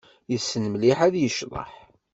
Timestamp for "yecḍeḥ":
1.17-1.71